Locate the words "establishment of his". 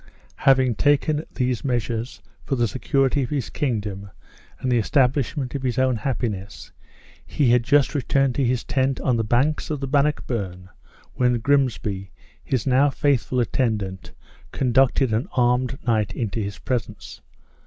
4.79-5.77